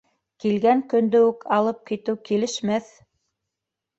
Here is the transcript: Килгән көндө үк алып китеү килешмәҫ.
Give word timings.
Килгән 0.43 0.79
көндө 0.93 1.19
үк 1.25 1.43
алып 1.57 1.83
китеү 1.91 2.17
килешмәҫ. 2.29 2.89